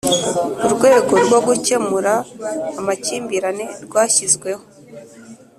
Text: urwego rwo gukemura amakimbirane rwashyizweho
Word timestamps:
urwego 0.65 1.13
rwo 1.25 1.39
gukemura 1.47 2.13
amakimbirane 2.79 3.65
rwashyizweho 3.85 4.63